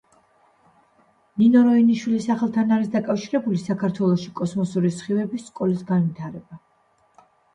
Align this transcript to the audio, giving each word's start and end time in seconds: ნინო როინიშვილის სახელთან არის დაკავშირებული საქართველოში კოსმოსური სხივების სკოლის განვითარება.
ნინო 1.41 1.59
როინიშვილის 1.67 2.25
სახელთან 2.29 2.73
არის 2.77 2.87
დაკავშირებული 2.95 3.61
საქართველოში 3.65 4.33
კოსმოსური 4.41 4.93
სხივების 4.97 5.47
სკოლის 5.51 5.85
განვითარება. 5.93 6.59